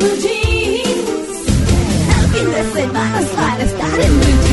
in 0.00 0.06
blue 0.06 0.16
é 0.16 0.20
jeans. 0.20 1.44
Helping 2.08 2.50
the 2.52 2.64
semanas 2.72 3.28
para 3.30 3.62
estar 3.62 4.00
en 4.00 4.20
blue 4.20 4.42
jeans. 4.42 4.49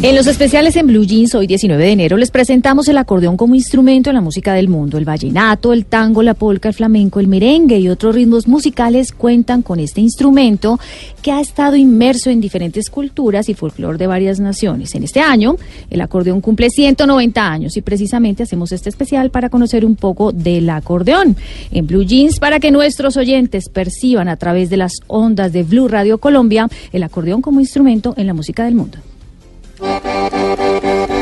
Los 0.00 0.26
especiales 0.26 0.76
en 0.76 0.86
Blue 0.86 1.04
Jeans, 1.04 1.34
hoy 1.34 1.46
19 1.46 1.82
de 1.82 1.90
enero, 1.90 2.16
les 2.16 2.30
presentamos 2.30 2.88
el 2.88 2.98
acordeón 2.98 3.36
como 3.36 3.54
instrumento 3.54 4.10
en 4.10 4.14
la 4.14 4.20
música 4.20 4.54
del 4.54 4.68
mundo. 4.68 4.96
El 4.96 5.04
vallenato, 5.04 5.72
el 5.72 5.86
tango, 5.86 6.22
la 6.22 6.34
polca, 6.34 6.68
el 6.68 6.74
flamenco, 6.74 7.20
el 7.20 7.26
merengue 7.26 7.78
y 7.78 7.88
otros 7.88 8.14
ritmos 8.14 8.46
musicales 8.46 9.12
cuentan 9.12 9.62
con 9.62 9.80
este 9.80 10.00
instrumento 10.00 10.78
que 11.20 11.32
ha 11.32 11.40
estado 11.40 11.76
inmerso 11.76 12.30
en 12.30 12.40
diferentes 12.40 12.90
culturas 12.90 13.48
y 13.48 13.54
folclore 13.54 13.98
de 13.98 14.06
varias 14.06 14.40
naciones. 14.40 14.94
En 14.94 15.02
este 15.02 15.20
año, 15.20 15.56
el 15.90 16.00
acordeón 16.00 16.40
cumple 16.40 16.70
190 16.70 17.46
años 17.46 17.76
y 17.76 17.82
precisamente 17.82 18.44
hacemos 18.44 18.72
este 18.72 18.88
especial 18.88 19.30
para 19.30 19.50
conocer 19.50 19.84
un 19.84 19.96
poco 19.96 20.32
del 20.32 20.70
acordeón. 20.70 21.36
En 21.72 21.86
Blue 21.86 22.04
Jeans, 22.04 22.38
para 22.38 22.60
que 22.60 22.70
nuestros 22.70 23.16
oyentes 23.16 23.68
perciban 23.68 24.28
a 24.28 24.36
través 24.36 24.70
de 24.70 24.76
las 24.78 24.92
ondas 25.08 25.52
de 25.52 25.64
Blue 25.64 25.88
Radio 25.88 26.18
Colombia 26.18 26.68
el 26.92 27.02
acordeón 27.02 27.42
como 27.42 27.60
instrumento 27.60 28.14
en 28.16 28.26
la 28.26 28.34
música 28.34 28.64
del 28.64 28.76
mundo. 28.76 28.98
Música 29.80 31.17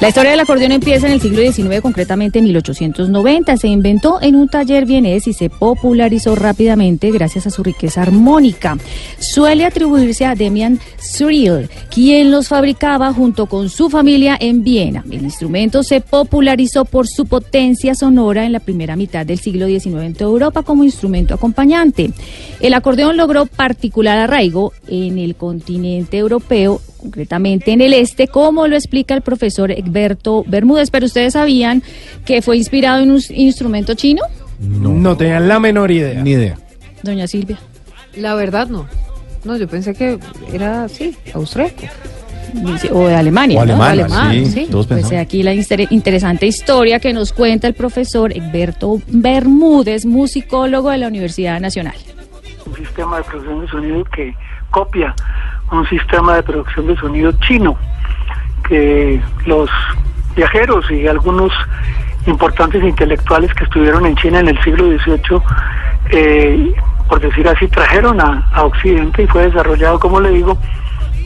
La 0.00 0.08
historia 0.08 0.30
del 0.30 0.40
acordeón 0.40 0.72
empieza 0.72 1.06
en 1.06 1.12
el 1.12 1.20
siglo 1.20 1.42
XIX, 1.42 1.82
concretamente 1.82 2.38
en 2.38 2.46
1890. 2.46 3.58
Se 3.58 3.68
inventó 3.68 4.18
en 4.22 4.34
un 4.34 4.48
taller 4.48 4.86
vienés 4.86 5.26
y 5.26 5.34
se 5.34 5.50
popularizó 5.50 6.34
rápidamente 6.34 7.10
gracias 7.10 7.46
a 7.46 7.50
su 7.50 7.62
riqueza 7.62 8.00
armónica. 8.00 8.78
Suele 9.18 9.66
atribuirse 9.66 10.24
a 10.24 10.34
Demian 10.34 10.80
Cyril, 10.96 11.68
quien 11.90 12.30
los 12.30 12.48
fabricaba 12.48 13.12
junto 13.12 13.44
con 13.44 13.68
su 13.68 13.90
familia 13.90 14.38
en 14.40 14.64
Viena. 14.64 15.04
El 15.10 15.22
instrumento 15.22 15.82
se 15.82 16.00
popularizó 16.00 16.86
por 16.86 17.06
su 17.06 17.26
potencia 17.26 17.94
sonora 17.94 18.46
en 18.46 18.52
la 18.52 18.60
primera 18.60 18.96
mitad 18.96 19.26
del 19.26 19.38
siglo 19.38 19.66
XIX 19.66 20.02
en 20.02 20.14
toda 20.14 20.30
Europa 20.30 20.62
como 20.62 20.82
instrumento 20.82 21.34
acompañante. 21.34 22.10
El 22.60 22.72
acordeón 22.72 23.18
logró 23.18 23.44
particular 23.44 24.16
arraigo 24.16 24.72
en 24.88 25.18
el 25.18 25.34
continente 25.34 26.16
europeo 26.16 26.80
concretamente 27.00 27.72
en 27.72 27.80
el 27.80 27.94
este, 27.94 28.28
como 28.28 28.66
lo 28.66 28.76
explica 28.76 29.14
el 29.14 29.22
profesor 29.22 29.70
Egberto 29.70 30.44
Bermúdez. 30.46 30.90
Pero 30.90 31.06
ustedes 31.06 31.32
sabían 31.32 31.82
que 32.24 32.42
fue 32.42 32.56
inspirado 32.56 33.02
en 33.02 33.10
un 33.12 33.20
instrumento 33.30 33.94
chino? 33.94 34.22
No, 34.60 34.90
no 34.90 35.16
tenían 35.16 35.48
la 35.48 35.58
menor 35.58 35.90
idea. 35.90 36.22
Ni 36.22 36.32
idea. 36.32 36.56
Doña 37.02 37.26
Silvia. 37.26 37.58
La 38.16 38.34
verdad 38.34 38.68
no. 38.68 38.86
No, 39.44 39.56
yo 39.56 39.66
pensé 39.68 39.94
que 39.94 40.18
era 40.52 40.84
así, 40.84 41.16
austríaco. 41.32 41.84
O 42.92 43.06
de 43.06 43.14
Alemania. 43.14 43.60
O 43.60 43.64
¿no? 43.64 43.80
alemán, 43.82 43.90
Alemán, 44.30 44.46
sí, 44.46 44.66
todos 44.70 44.88
Pues 44.88 45.12
aquí 45.12 45.42
la 45.44 45.54
inter- 45.54 45.86
interesante 45.90 46.46
historia 46.46 46.98
que 46.98 47.12
nos 47.12 47.32
cuenta 47.32 47.68
el 47.68 47.74
profesor 47.74 48.36
Egberto 48.36 49.00
Bermúdez, 49.06 50.04
musicólogo 50.04 50.90
de 50.90 50.98
la 50.98 51.06
Universidad 51.08 51.60
Nacional. 51.60 51.94
un 52.66 52.76
sistema 52.76 53.18
de 53.18 53.22
producción 53.24 53.60
de 53.60 53.68
sonido 53.68 54.04
que 54.14 54.34
copia 54.70 55.14
un 55.72 55.86
sistema 55.88 56.34
de 56.34 56.42
producción 56.42 56.86
de 56.86 56.96
sonido 56.96 57.32
chino 57.40 57.76
que 58.68 59.20
los 59.46 59.70
viajeros 60.36 60.90
y 60.90 61.06
algunos 61.06 61.52
importantes 62.26 62.82
intelectuales 62.82 63.52
que 63.54 63.64
estuvieron 63.64 64.06
en 64.06 64.16
China 64.16 64.40
en 64.40 64.48
el 64.48 64.62
siglo 64.62 64.86
XVIII, 64.86 65.42
eh, 66.10 66.74
por 67.08 67.20
decir 67.20 67.48
así, 67.48 67.66
trajeron 67.68 68.20
a, 68.20 68.48
a 68.52 68.64
Occidente 68.64 69.22
y 69.22 69.26
fue 69.26 69.46
desarrollado, 69.46 69.98
como 69.98 70.20
le 70.20 70.30
digo, 70.30 70.56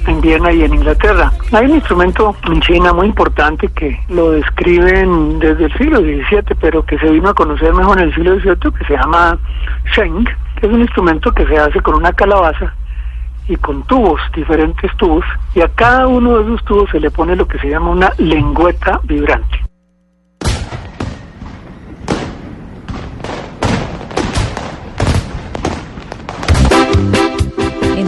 en 0.07 0.21
Viena 0.21 0.53
y 0.53 0.63
en 0.63 0.75
Inglaterra. 0.75 1.33
Hay 1.53 1.67
un 1.67 1.77
instrumento 1.77 2.37
en 2.47 2.61
China 2.61 2.93
muy 2.93 3.07
importante 3.07 3.69
que 3.69 3.99
lo 4.09 4.31
describen 4.33 5.39
desde 5.39 5.67
el 5.67 5.73
siglo 5.79 6.01
XVII, 6.01 6.57
pero 6.61 6.85
que 6.85 6.99
se 6.99 7.11
vino 7.11 7.31
a 7.31 7.35
conocer 7.35 7.73
mejor 7.75 7.99
en 7.99 8.09
el 8.09 8.15
siglo 8.15 8.39
XVIII, 8.39 8.73
que 8.79 8.85
se 8.87 8.95
llama 8.95 9.39
Sheng, 9.95 10.25
que 10.25 10.67
es 10.67 10.73
un 10.73 10.81
instrumento 10.81 11.33
que 11.33 11.47
se 11.47 11.59
hace 11.59 11.81
con 11.81 11.97
una 11.97 12.13
calabaza 12.13 12.75
y 13.49 13.57
con 13.57 13.83
tubos, 13.85 14.21
diferentes 14.35 14.95
tubos, 14.97 15.25
y 15.55 15.61
a 15.61 15.69
cada 15.69 16.07
uno 16.07 16.39
de 16.39 16.45
esos 16.45 16.65
tubos 16.65 16.91
se 16.91 17.01
le 17.01 17.11
pone 17.11 17.37
lo 17.37 17.47
que 17.47 17.59
se 17.59 17.69
llama 17.69 17.91
una 17.91 18.13
lengüeta 18.19 19.01
vibrante. 19.05 19.74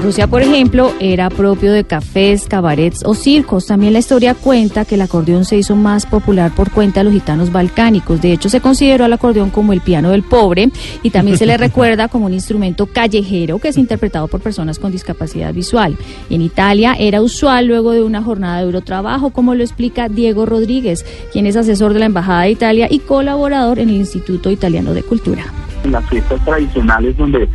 Rusia, 0.06 0.28
por 0.28 0.40
ejemplo, 0.40 0.92
era 1.00 1.30
propio 1.30 1.72
de 1.72 1.82
cafés, 1.82 2.46
cabarets 2.46 3.02
o 3.04 3.16
circos. 3.16 3.66
También 3.66 3.92
la 3.92 3.98
historia 3.98 4.34
cuenta 4.34 4.84
que 4.84 4.94
el 4.94 5.00
acordeón 5.00 5.44
se 5.44 5.56
hizo 5.56 5.74
más 5.74 6.06
popular 6.06 6.54
por 6.54 6.70
cuenta 6.70 7.00
de 7.00 7.04
los 7.04 7.12
gitanos 7.12 7.50
balcánicos. 7.50 8.22
De 8.22 8.30
hecho, 8.30 8.48
se 8.48 8.60
consideró 8.60 9.04
al 9.04 9.12
acordeón 9.12 9.50
como 9.50 9.72
el 9.72 9.80
piano 9.80 10.10
del 10.10 10.22
pobre 10.22 10.70
y 11.02 11.10
también 11.10 11.36
se 11.36 11.44
le 11.44 11.56
recuerda 11.56 12.06
como 12.06 12.26
un 12.26 12.34
instrumento 12.34 12.86
callejero 12.86 13.58
que 13.58 13.66
es 13.66 13.78
interpretado 13.78 14.28
por 14.28 14.40
personas 14.40 14.78
con 14.78 14.92
discapacidad 14.92 15.52
visual. 15.52 15.96
En 16.30 16.40
Italia 16.40 16.94
era 16.96 17.20
usual 17.20 17.66
luego 17.66 17.90
de 17.90 18.04
una 18.04 18.22
jornada 18.22 18.60
de 18.60 18.66
duro 18.66 18.82
trabajo, 18.82 19.30
como 19.30 19.56
lo 19.56 19.64
explica 19.64 20.08
Diego 20.08 20.46
Rodríguez, 20.46 21.04
quien 21.32 21.46
es 21.46 21.56
asesor 21.56 21.94
de 21.94 21.98
la 21.98 22.06
Embajada 22.06 22.42
de 22.42 22.52
Italia 22.52 22.86
y 22.88 23.00
colaborador 23.00 23.80
en 23.80 23.88
el 23.88 23.96
Instituto 23.96 24.52
Italiano 24.52 24.94
de 24.94 25.02
Cultura. 25.02 25.46
en 25.82 25.90
las 25.90 26.08
fiestas 26.08 26.44
tradicionales 26.44 27.16
donde 27.16 27.48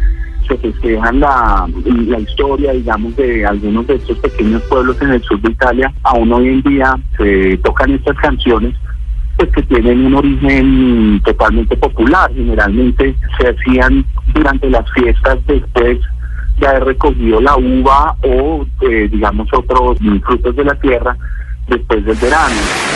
se 0.51 0.57
festejan 0.57 1.19
la, 1.19 1.67
la 1.85 2.19
historia, 2.19 2.73
digamos, 2.73 3.15
de 3.15 3.45
algunos 3.45 3.87
de 3.87 3.95
estos 3.95 4.17
pequeños 4.19 4.61
pueblos 4.63 5.01
en 5.01 5.11
el 5.11 5.23
sur 5.23 5.39
de 5.41 5.51
Italia, 5.51 5.93
aún 6.03 6.33
hoy 6.33 6.49
en 6.49 6.61
día 6.63 6.99
se 7.17 7.57
tocan 7.57 7.91
estas 7.91 8.17
canciones 8.17 8.75
pues 9.37 9.49
que 9.53 9.61
tienen 9.63 10.05
un 10.05 10.15
origen 10.15 11.21
totalmente 11.23 11.75
popular, 11.77 12.29
generalmente 12.33 13.15
se 13.39 13.47
hacían 13.47 14.05
durante 14.33 14.69
las 14.69 14.91
fiestas 14.91 15.39
después 15.47 15.99
de 16.59 16.67
haber 16.67 16.83
recogido 16.83 17.39
la 17.39 17.55
uva 17.55 18.15
o 18.23 18.65
eh, 18.81 19.07
digamos 19.09 19.47
otros 19.53 19.97
frutos 20.25 20.55
de 20.55 20.65
la 20.65 20.75
tierra 20.75 21.15
después 21.67 22.05
del 22.05 22.17
verano. 22.17 22.90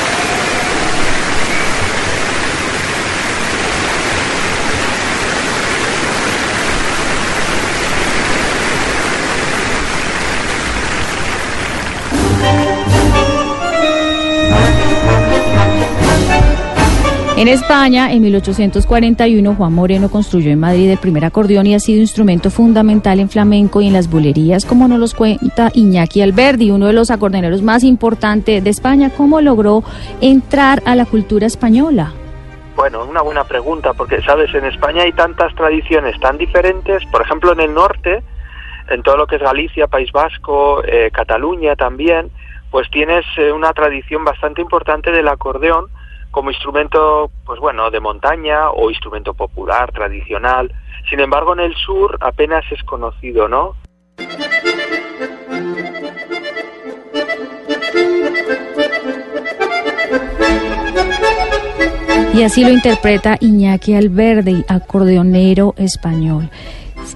En 17.45 17.53
España, 17.53 18.11
en 18.11 18.23
1841, 18.23 19.53
Juan 19.53 19.72
Moreno 19.72 20.09
construyó 20.09 20.50
en 20.50 20.59
Madrid 20.59 20.89
el 20.89 20.97
primer 20.97 21.25
acordeón 21.25 21.67
y 21.67 21.75
ha 21.75 21.79
sido 21.79 22.01
instrumento 22.01 22.50
fundamental 22.50 23.19
en 23.19 23.29
flamenco 23.29 23.81
y 23.81 23.88
en 23.88 23.94
las 23.94 24.09
bulerías, 24.09 24.66
como 24.66 24.88
nos 24.88 24.97
los 24.97 25.13
cuenta 25.13 25.69
Iñaki 25.72 26.23
Alberdi, 26.23 26.72
uno 26.72 26.88
de 26.88 26.94
los 26.94 27.11
acordeoneros 27.11 27.61
más 27.61 27.83
importantes 27.83 28.63
de 28.63 28.69
España. 28.71 29.12
¿Cómo 29.15 29.42
logró 29.42 29.83
entrar 30.21 30.81
a 30.88 30.95
la 30.95 31.06
cultura 31.06 31.45
española? 31.45 32.13
Bueno, 32.75 33.06
una 33.06 33.21
buena 33.21 33.44
pregunta, 33.44 33.94
porque 33.94 34.24
sabes, 34.24 34.51
en 34.56 34.65
España 34.65 35.03
hay 35.03 35.12
tantas 35.12 35.53
tradiciones 35.53 36.19
tan 36.19 36.39
diferentes, 36.39 37.06
por 37.12 37.21
ejemplo 37.21 37.51
en 37.51 37.59
el 37.59 37.75
norte, 37.75 38.24
en 38.89 39.03
todo 39.03 39.18
lo 39.18 39.27
que 39.27 39.36
es 39.36 39.44
Galicia, 39.44 39.86
País 39.86 40.12
Vasco, 40.12 40.83
eh, 40.83 41.12
Cataluña 41.13 41.75
también, 41.75 42.31
pues 42.71 42.89
tienes 42.89 43.24
eh, 43.38 43.51
una 43.51 43.71
tradición 43.71 44.25
bastante 44.25 44.62
importante 44.62 45.12
del 45.12 45.27
acordeón 45.27 45.89
como 46.35 46.51
instrumento, 46.51 47.31
pues 47.45 47.61
bueno, 47.61 47.89
de 47.89 48.01
montaña 48.01 48.69
o 48.69 48.89
instrumento 48.89 49.33
popular, 49.33 49.93
tradicional. 49.93 50.69
Sin 51.09 51.21
embargo, 51.21 51.53
en 51.53 51.61
el 51.61 51.73
sur 51.75 52.17
apenas 52.19 52.65
es 52.73 52.83
conocido, 52.83 53.47
¿no? 53.47 53.73
Y 62.33 62.43
así 62.43 62.65
lo 62.65 62.71
interpreta 62.71 63.37
Iñaki 63.39 63.95
Alberdi, 63.95 64.65
acordeonero 64.67 65.73
español. 65.77 66.49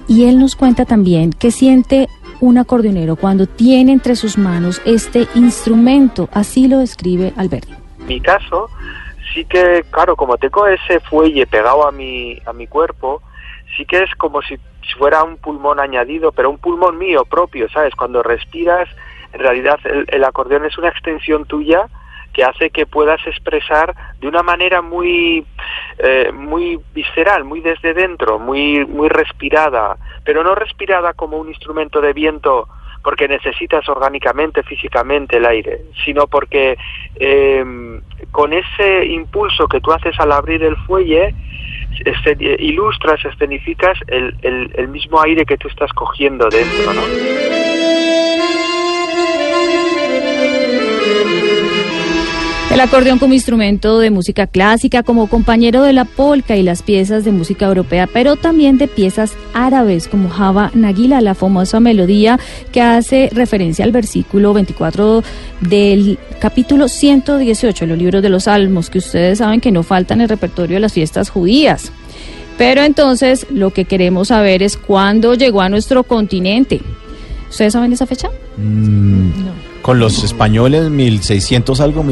Y 0.08 0.30
él 0.30 0.38
nos 0.38 0.56
cuenta 0.56 0.86
también 0.86 1.34
que 1.34 1.50
siente 1.50 2.08
un 2.40 2.56
acordeonero 2.56 3.16
cuando 3.16 3.46
tiene 3.46 3.92
entre 3.92 4.16
sus 4.16 4.38
manos 4.38 4.80
este 4.86 5.28
instrumento? 5.34 6.30
Así 6.32 6.68
lo 6.68 6.78
describe 6.78 7.34
Alberti. 7.36 7.74
En 7.98 8.06
mi 8.06 8.18
caso, 8.18 8.70
sí 9.34 9.44
que, 9.44 9.84
claro, 9.90 10.16
como 10.16 10.38
tengo 10.38 10.66
ese 10.66 11.00
fuelle 11.00 11.46
pegado 11.46 11.86
a 11.86 11.92
mi, 11.92 12.38
a 12.46 12.52
mi 12.52 12.66
cuerpo, 12.66 13.22
sí 13.76 13.84
que 13.84 14.02
es 14.02 14.14
como 14.16 14.42
si 14.42 14.58
fuera 14.98 15.22
un 15.22 15.36
pulmón 15.36 15.80
añadido, 15.80 16.32
pero 16.32 16.50
un 16.50 16.58
pulmón 16.58 16.98
mío 16.98 17.24
propio, 17.24 17.68
¿sabes? 17.70 17.94
Cuando 17.94 18.22
respiras, 18.22 18.88
en 19.32 19.40
realidad 19.40 19.78
el, 19.84 20.06
el 20.08 20.24
acordeón 20.24 20.64
es 20.64 20.76
una 20.78 20.88
extensión 20.88 21.44
tuya 21.44 21.86
que 22.32 22.44
hace 22.44 22.70
que 22.70 22.86
puedas 22.86 23.24
expresar 23.26 23.94
de 24.20 24.28
una 24.28 24.42
manera 24.42 24.82
muy 24.82 25.44
eh, 25.98 26.30
muy 26.32 26.78
visceral, 26.94 27.44
muy 27.44 27.60
desde 27.60 27.92
dentro, 27.94 28.38
muy 28.38 28.84
muy 28.86 29.08
respirada, 29.08 29.96
pero 30.24 30.44
no 30.44 30.54
respirada 30.54 31.12
como 31.14 31.38
un 31.38 31.48
instrumento 31.48 32.00
de 32.00 32.12
viento 32.12 32.68
porque 33.02 33.28
necesitas 33.28 33.88
orgánicamente, 33.88 34.62
físicamente 34.62 35.38
el 35.38 35.46
aire, 35.46 35.82
sino 36.04 36.26
porque 36.26 36.76
eh, 37.16 37.64
con 38.30 38.52
ese 38.52 39.06
impulso 39.06 39.66
que 39.66 39.80
tú 39.80 39.92
haces 39.92 40.18
al 40.18 40.32
abrir 40.32 40.62
el 40.62 40.76
fuelle, 40.76 41.34
este, 42.04 42.36
ilustras, 42.58 43.24
escenificas 43.24 43.98
el, 44.06 44.34
el, 44.42 44.70
el 44.74 44.88
mismo 44.88 45.20
aire 45.20 45.44
que 45.44 45.56
tú 45.56 45.68
estás 45.68 45.92
cogiendo 45.92 46.48
dentro, 46.48 46.92
¿no? 46.94 47.59
El 52.70 52.78
acordeón 52.78 53.18
como 53.18 53.34
instrumento 53.34 53.98
de 53.98 54.10
música 54.10 54.46
clásica, 54.46 55.02
como 55.02 55.26
compañero 55.26 55.82
de 55.82 55.92
la 55.92 56.04
polka 56.04 56.56
y 56.56 56.62
las 56.62 56.82
piezas 56.82 57.24
de 57.24 57.32
música 57.32 57.66
europea, 57.66 58.06
pero 58.06 58.36
también 58.36 58.78
de 58.78 58.86
piezas 58.86 59.32
árabes 59.54 60.06
como 60.06 60.28
Java 60.28 60.70
Nagila, 60.72 61.20
la 61.20 61.34
famosa 61.34 61.80
melodía 61.80 62.38
que 62.70 62.80
hace 62.80 63.28
referencia 63.32 63.84
al 63.84 63.90
versículo 63.90 64.54
24 64.54 65.24
del 65.62 66.16
capítulo 66.38 66.86
118 66.86 67.84
de 67.84 67.88
los 67.88 67.98
libros 67.98 68.22
de 68.22 68.28
los 68.28 68.44
Salmos, 68.44 68.88
que 68.88 68.98
ustedes 68.98 69.38
saben 69.38 69.60
que 69.60 69.72
no 69.72 69.82
faltan 69.82 70.18
en 70.18 70.22
el 70.22 70.28
repertorio 70.28 70.76
de 70.76 70.80
las 70.80 70.92
fiestas 70.92 71.28
judías. 71.28 71.90
Pero 72.56 72.82
entonces 72.82 73.48
lo 73.50 73.72
que 73.72 73.84
queremos 73.84 74.28
saber 74.28 74.62
es 74.62 74.76
cuándo 74.76 75.34
llegó 75.34 75.60
a 75.60 75.68
nuestro 75.68 76.04
continente. 76.04 76.80
¿Ustedes 77.48 77.72
saben 77.72 77.92
esa 77.92 78.06
fecha? 78.06 78.28
Mm, 78.56 79.44
no. 79.44 79.70
Con 79.82 79.98
los 79.98 80.22
españoles, 80.22 80.88
1600 80.88 81.80
algo, 81.80 82.04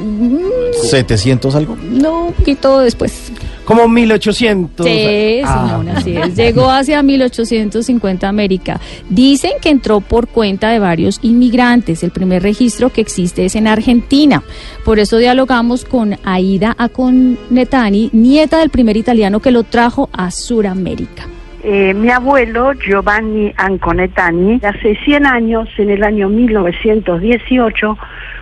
1700 0.00 1.54
algo. 1.54 1.76
No, 1.82 2.26
un 2.26 2.32
poquito 2.32 2.80
después. 2.80 3.32
Como 3.64 3.86
1800. 3.88 4.84
Sí, 4.86 5.40
Ah. 5.44 5.66
Simón, 5.68 5.88
así 5.90 6.16
es. 6.16 6.34
Llegó 6.36 6.70
hacia 6.70 7.02
1850 7.02 8.26
a 8.26 8.30
América. 8.30 8.80
Dicen 9.08 9.52
que 9.62 9.68
entró 9.68 10.00
por 10.00 10.26
cuenta 10.28 10.70
de 10.70 10.78
varios 10.80 11.20
inmigrantes. 11.22 12.02
El 12.02 12.10
primer 12.10 12.42
registro 12.42 12.90
que 12.90 13.00
existe 13.00 13.44
es 13.44 13.54
en 13.54 13.68
Argentina. 13.68 14.42
Por 14.84 14.98
eso 14.98 15.18
dialogamos 15.18 15.84
con 15.84 16.16
Aida 16.24 16.74
Aconetani, 16.78 18.10
nieta 18.12 18.58
del 18.58 18.70
primer 18.70 18.96
italiano 18.96 19.40
que 19.40 19.50
lo 19.52 19.62
trajo 19.62 20.08
a 20.12 20.30
Suramérica. 20.30 21.26
Eh, 21.62 21.92
mi 21.92 22.08
abuelo, 22.10 22.72
Giovanni 22.72 23.52
Anconetani, 23.56 24.60
hace 24.64 24.96
100 25.04 25.26
años, 25.26 25.68
en 25.76 25.90
el 25.90 26.02
año 26.02 26.28
1918, 26.30 27.98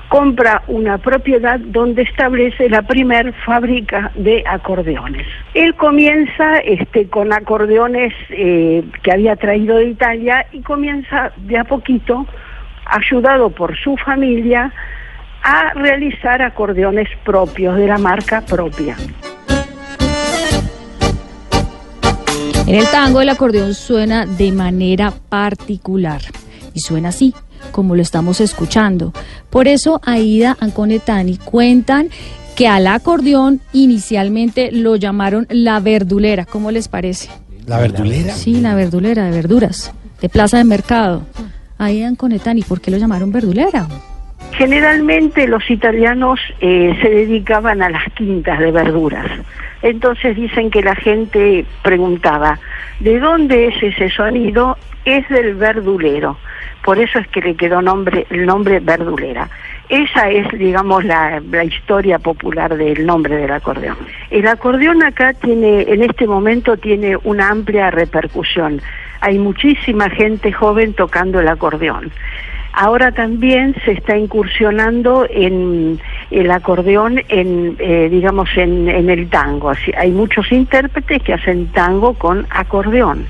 compra 0.08 0.62
una 0.68 0.98
propiedad 0.98 1.60
donde 1.60 2.02
establece 2.02 2.68
la 2.68 2.82
primer 2.82 3.34
fábrica 3.44 4.10
de 4.14 4.42
acordeones. 4.46 5.26
Él 5.54 5.74
comienza 5.74 6.58
este, 6.58 7.08
con 7.08 7.32
acordeones 7.32 8.12
eh, 8.30 8.84
que 9.02 9.12
había 9.12 9.36
traído 9.36 9.76
de 9.76 9.90
Italia 9.90 10.46
y 10.52 10.62
comienza 10.62 11.32
de 11.36 11.58
a 11.58 11.64
poquito, 11.64 12.26
ayudado 12.86 13.50
por 13.50 13.76
su 13.76 13.96
familia, 13.98 14.72
a 15.42 15.74
realizar 15.74 16.42
acordeones 16.42 17.08
propios, 17.24 17.76
de 17.76 17.86
la 17.86 17.98
marca 17.98 18.40
propia. 18.40 18.96
En 22.66 22.74
el 22.74 22.86
tango 22.90 23.20
el 23.20 23.28
acordeón 23.28 23.74
suena 23.74 24.26
de 24.26 24.52
manera 24.52 25.10
particular 25.30 26.20
y 26.74 26.80
suena 26.80 27.08
así 27.08 27.32
como 27.72 27.94
lo 27.94 28.02
estamos 28.02 28.40
escuchando. 28.40 29.12
Por 29.50 29.68
eso 29.68 30.00
Aida 30.04 30.56
Anconetani 30.60 31.38
cuentan 31.38 32.10
que 32.56 32.66
al 32.66 32.86
acordeón 32.86 33.60
inicialmente 33.72 34.70
lo 34.72 34.96
llamaron 34.96 35.46
la 35.48 35.78
verdulera. 35.80 36.44
¿Cómo 36.44 36.70
les 36.70 36.88
parece? 36.88 37.30
¿La 37.66 37.78
verdulera? 37.78 38.32
Sí, 38.32 38.60
la 38.60 38.74
verdulera 38.74 39.26
de 39.26 39.30
verduras, 39.30 39.92
de 40.20 40.28
plaza 40.28 40.58
de 40.58 40.64
mercado. 40.64 41.24
Aida 41.78 42.08
Anconetani, 42.08 42.62
¿por 42.62 42.80
qué 42.80 42.90
lo 42.90 42.96
llamaron 42.96 43.30
verdulera? 43.30 43.86
Generalmente 44.52 45.46
los 45.46 45.70
italianos 45.70 46.40
eh, 46.60 46.98
se 47.00 47.08
dedicaban 47.08 47.82
a 47.82 47.90
las 47.90 48.12
quintas 48.14 48.58
de 48.58 48.72
verduras. 48.72 49.26
Entonces 49.82 50.34
dicen 50.34 50.70
que 50.70 50.82
la 50.82 50.96
gente 50.96 51.64
preguntaba, 51.82 52.58
¿de 53.00 53.20
dónde 53.20 53.68
es 53.68 53.82
ese 53.82 54.10
sonido? 54.10 54.76
Es 55.04 55.28
del 55.28 55.54
verdulero. 55.54 56.36
Por 56.88 56.98
eso 56.98 57.18
es 57.18 57.28
que 57.28 57.42
le 57.42 57.54
quedó 57.54 57.82
nombre, 57.82 58.26
el 58.30 58.46
nombre 58.46 58.80
verdulera. 58.80 59.50
Esa 59.90 60.30
es, 60.30 60.48
digamos, 60.52 61.04
la, 61.04 61.38
historia 61.62 62.18
popular 62.18 62.74
del 62.78 63.04
nombre 63.04 63.36
del 63.36 63.52
acordeón. 63.52 63.98
El 64.30 64.48
acordeón 64.48 65.02
acá 65.02 65.34
tiene, 65.34 65.82
en 65.82 66.02
este 66.02 66.26
momento 66.26 66.78
tiene 66.78 67.18
una 67.24 67.50
amplia 67.50 67.90
repercusión. 67.90 68.80
Hay 69.20 69.38
muchísima 69.38 70.08
gente 70.08 70.50
joven 70.50 70.94
tocando 70.94 71.40
el 71.40 71.48
acordeón. 71.48 72.10
Ahora 72.72 73.12
también 73.12 73.74
se 73.84 73.92
está 73.92 74.16
incursionando 74.16 75.26
en 75.28 76.00
el 76.30 76.50
acordeón, 76.50 77.20
en 77.28 77.76
eh, 77.80 78.08
digamos 78.10 78.48
en, 78.56 78.88
el 78.88 79.28
tango. 79.28 79.72
Hay 79.94 80.10
muchos 80.10 80.50
intérpretes 80.50 81.22
que 81.22 81.34
hacen 81.34 81.66
tango 81.66 82.14
con 82.14 82.46
acordeón. 82.48 83.26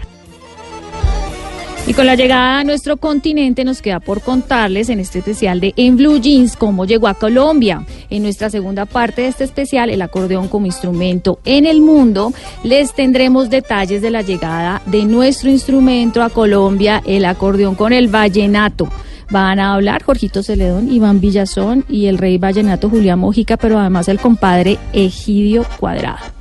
Y 1.88 1.94
con 1.94 2.04
la 2.04 2.16
llegada 2.16 2.58
a 2.58 2.64
nuestro 2.64 2.98
continente 2.98 3.64
nos 3.64 3.80
queda 3.80 3.98
por 3.98 4.20
contarles 4.20 4.90
en 4.90 5.00
este 5.00 5.20
especial 5.20 5.58
de 5.58 5.72
En 5.78 5.96
Blue 5.96 6.20
Jeans 6.20 6.54
cómo 6.54 6.84
llegó 6.84 7.08
a 7.08 7.14
Colombia. 7.14 7.82
En 8.10 8.24
nuestra 8.24 8.50
segunda 8.50 8.84
parte 8.84 9.22
de 9.22 9.28
este 9.28 9.44
especial, 9.44 9.88
el 9.88 10.02
acordeón 10.02 10.48
como 10.48 10.66
instrumento 10.66 11.40
en 11.46 11.64
el 11.64 11.80
mundo, 11.80 12.34
les 12.62 12.92
tendremos 12.92 13.48
detalles 13.48 14.02
de 14.02 14.10
la 14.10 14.20
llegada 14.20 14.82
de 14.84 15.06
nuestro 15.06 15.48
instrumento 15.48 16.22
a 16.22 16.28
Colombia, 16.28 17.02
el 17.06 17.24
acordeón 17.24 17.74
con 17.74 17.94
el 17.94 18.08
vallenato. 18.08 18.90
Van 19.30 19.58
a 19.58 19.72
hablar 19.72 20.02
Jorgito 20.02 20.42
Celedón, 20.42 20.92
Iván 20.92 21.20
Villazón 21.20 21.86
y 21.88 22.04
el 22.04 22.18
rey 22.18 22.36
vallenato 22.36 22.90
Julián 22.90 23.20
Mojica, 23.20 23.56
pero 23.56 23.78
además 23.78 24.08
el 24.08 24.18
compadre 24.18 24.76
Egidio 24.92 25.64
Cuadrado. 25.80 26.37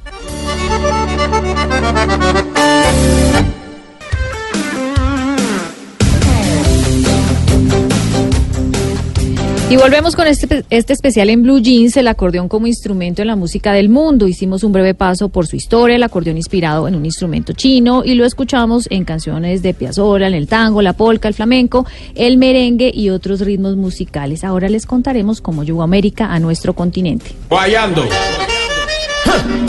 Y 9.69 9.75
volvemos 9.75 10.15
con 10.15 10.27
este, 10.27 10.63
este 10.69 10.93
especial 10.93 11.29
en 11.29 11.43
Blue 11.43 11.59
Jeans, 11.59 11.97
el 11.97 12.07
acordeón 12.07 12.47
como 12.47 12.67
instrumento 12.67 13.21
en 13.21 13.27
la 13.27 13.35
música 13.35 13.73
del 13.73 13.89
mundo. 13.89 14.25
Hicimos 14.25 14.63
un 14.63 14.71
breve 14.71 14.93
paso 14.93 15.27
por 15.27 15.45
su 15.45 15.57
historia, 15.57 15.97
el 15.97 16.03
acordeón 16.03 16.37
inspirado 16.37 16.87
en 16.87 16.95
un 16.95 17.05
instrumento 17.05 17.51
chino 17.51 18.05
y 18.05 18.15
lo 18.15 18.23
escuchamos 18.25 18.87
en 18.89 19.03
canciones 19.03 19.61
de 19.61 19.73
Piazzolla, 19.73 20.27
en 20.27 20.35
el 20.35 20.47
tango, 20.47 20.81
la 20.81 20.93
polka, 20.93 21.27
el 21.27 21.33
flamenco, 21.33 21.85
el 22.15 22.37
merengue 22.37 22.89
y 22.93 23.09
otros 23.09 23.41
ritmos 23.41 23.75
musicales. 23.75 24.45
Ahora 24.45 24.69
les 24.69 24.85
contaremos 24.85 25.41
cómo 25.41 25.65
llegó 25.65 25.83
América 25.83 26.31
a 26.31 26.39
nuestro 26.39 26.73
continente. 26.73 27.35
Guayando. 27.49 28.05
Y 28.05 29.66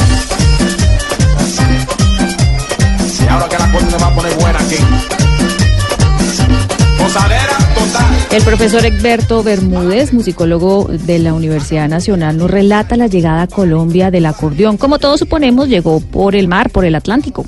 El 8.39 8.45
profesor 8.45 8.85
Egberto 8.87 9.43
Bermúdez, 9.43 10.15
musicólogo 10.15 10.87
de 10.89 11.19
la 11.19 11.35
Universidad 11.35 11.89
Nacional, 11.89 12.39
nos 12.39 12.49
relata 12.49 12.97
la 12.97 13.09
llegada 13.09 13.43
a 13.43 13.47
Colombia 13.49 14.13
del 14.13 14.27
acordeón. 14.27 14.77
Como 14.77 15.01
todos 15.01 15.19
suponemos, 15.19 15.69
llegó 15.69 16.01
por 16.01 16.37
el 16.37 16.47
mar, 16.47 16.71
por 16.71 16.85
el 16.85 16.95
Atlántico. 16.95 17.45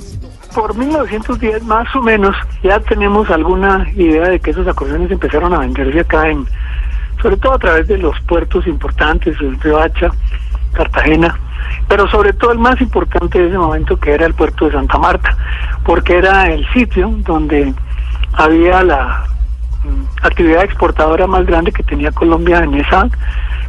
Por 0.52 0.76
1910 0.76 1.62
más 1.62 1.86
o 1.94 2.02
menos 2.02 2.34
ya 2.64 2.80
tenemos 2.80 3.30
alguna 3.30 3.88
idea 3.94 4.30
de 4.30 4.40
que 4.40 4.50
esos 4.50 4.66
acordeones 4.66 5.12
empezaron 5.12 5.54
a 5.54 5.60
venderse 5.60 6.00
acá 6.00 6.28
en, 6.28 6.44
sobre 7.22 7.36
todo 7.36 7.52
a 7.52 7.58
través 7.60 7.86
de 7.86 7.96
los 7.96 8.20
puertos 8.22 8.66
importantes, 8.66 9.36
el 9.40 9.60
río 9.60 9.80
Hacha, 9.80 10.10
Cartagena, 10.72 11.38
pero 11.86 12.10
sobre 12.10 12.32
todo 12.32 12.50
el 12.50 12.58
más 12.58 12.80
importante 12.80 13.38
de 13.38 13.46
ese 13.46 13.58
momento 13.58 13.96
que 13.96 14.10
era 14.10 14.26
el 14.26 14.34
puerto 14.34 14.66
de 14.66 14.72
Santa 14.72 14.98
Marta, 14.98 15.36
porque 15.84 16.18
era 16.18 16.50
el 16.50 16.66
sitio 16.72 17.14
donde 17.24 17.72
había 18.32 18.82
la 18.82 19.30
actividad 20.22 20.64
exportadora 20.64 21.26
más 21.26 21.46
grande 21.46 21.72
que 21.72 21.82
tenía 21.82 22.10
Colombia 22.12 22.58
en 22.58 22.74
esa 22.74 23.08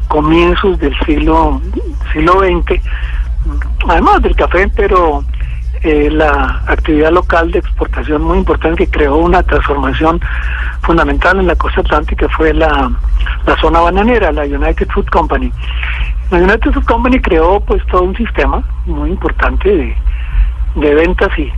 comienzos 0.08 0.78
del 0.80 0.94
siglo 1.06 1.62
siglo 2.12 2.40
XX, 2.42 2.82
mm, 3.46 3.90
además 3.90 4.22
del 4.22 4.36
café, 4.36 4.68
pero 4.76 5.24
eh, 5.84 6.10
la 6.12 6.62
actividad 6.68 7.12
local 7.12 7.52
de 7.52 7.60
exportación 7.60 8.22
muy 8.22 8.38
importante 8.38 8.86
que 8.86 8.92
creó 8.92 9.16
una 9.16 9.42
transformación 9.42 10.20
fundamental 10.82 11.40
en 11.40 11.48
la 11.48 11.56
costa 11.56 11.82
atlántica 11.82 12.28
fue 12.30 12.54
la, 12.54 12.92
la 13.48 13.56
zona 13.62 13.80
bananera, 13.80 14.32
la 14.32 14.44
United 14.44 14.88
Food 14.90 15.10
Company. 15.10 15.52
La 16.30 16.38
United 16.38 16.72
Food 16.72 16.86
Company 16.86 17.20
creó 17.20 17.60
pues 17.62 17.82
todo 17.88 18.04
un 18.04 18.16
sistema 18.16 18.62
muy 18.86 19.10
importante 19.10 19.98
de 20.76 20.96
ventas 20.96 21.30
y, 21.40 21.52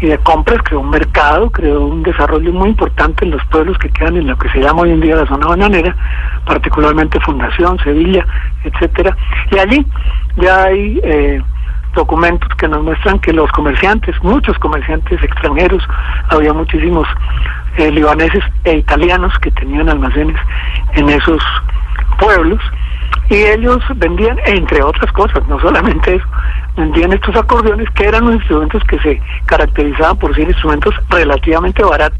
y 0.00 0.06
de 0.06 0.18
compras, 0.18 0.60
creó 0.64 0.80
un 0.80 0.90
mercado, 0.90 1.50
creó 1.50 1.80
un 1.86 2.02
desarrollo 2.02 2.52
muy 2.52 2.70
importante 2.70 3.24
en 3.24 3.30
los 3.30 3.44
pueblos 3.46 3.78
que 3.78 3.88
quedan 3.90 4.16
en 4.16 4.26
lo 4.26 4.36
que 4.36 4.48
se 4.50 4.60
llama 4.60 4.82
hoy 4.82 4.90
en 4.90 5.00
día 5.00 5.16
la 5.16 5.26
zona 5.26 5.46
bananera, 5.46 5.96
particularmente 6.44 7.20
Fundación, 7.20 7.78
Sevilla, 7.78 8.26
etcétera. 8.64 9.16
Y 9.50 9.58
allí 9.58 9.86
ya 10.36 10.64
hay 10.64 11.00
eh, 11.02 11.42
documentos 11.94 12.48
que 12.56 12.68
nos 12.68 12.82
muestran 12.82 13.18
que 13.20 13.32
los 13.32 13.50
comerciantes, 13.52 14.14
muchos 14.22 14.58
comerciantes 14.58 15.22
extranjeros, 15.22 15.82
había 16.28 16.52
muchísimos 16.52 17.08
eh, 17.78 17.90
libaneses 17.90 18.44
e 18.64 18.76
italianos 18.76 19.32
que 19.40 19.50
tenían 19.50 19.88
almacenes 19.88 20.36
en 20.92 21.08
esos 21.08 21.42
pueblos 22.18 22.60
y 23.28 23.34
ellos 23.34 23.82
vendían, 23.96 24.38
entre 24.46 24.82
otras 24.82 25.12
cosas, 25.12 25.46
no 25.48 25.60
solamente 25.60 26.14
eso, 26.14 26.26
vendían 26.76 27.12
estos 27.12 27.34
acordeones 27.36 27.88
que 27.90 28.04
eran 28.04 28.24
unos 28.24 28.36
instrumentos 28.36 28.82
que 28.84 28.98
se 29.00 29.20
caracterizaban 29.46 30.18
por 30.18 30.34
ser 30.34 30.48
instrumentos 30.48 30.94
relativamente 31.08 31.82
baratos. 31.82 32.18